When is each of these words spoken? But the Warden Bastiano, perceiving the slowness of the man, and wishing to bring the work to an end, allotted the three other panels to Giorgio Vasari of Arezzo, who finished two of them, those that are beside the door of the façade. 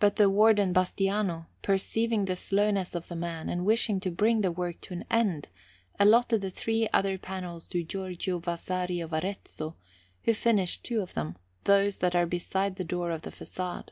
But 0.00 0.16
the 0.16 0.30
Warden 0.30 0.72
Bastiano, 0.72 1.48
perceiving 1.60 2.24
the 2.24 2.34
slowness 2.34 2.94
of 2.94 3.08
the 3.08 3.14
man, 3.14 3.50
and 3.50 3.66
wishing 3.66 4.00
to 4.00 4.10
bring 4.10 4.40
the 4.40 4.50
work 4.50 4.80
to 4.80 4.94
an 4.94 5.04
end, 5.10 5.50
allotted 6.00 6.40
the 6.40 6.50
three 6.50 6.88
other 6.94 7.18
panels 7.18 7.68
to 7.68 7.84
Giorgio 7.84 8.38
Vasari 8.40 9.00
of 9.04 9.12
Arezzo, 9.12 9.76
who 10.22 10.32
finished 10.32 10.82
two 10.82 11.02
of 11.02 11.12
them, 11.12 11.36
those 11.64 11.98
that 11.98 12.16
are 12.16 12.24
beside 12.24 12.76
the 12.76 12.84
door 12.84 13.10
of 13.10 13.20
the 13.20 13.30
façade. 13.30 13.88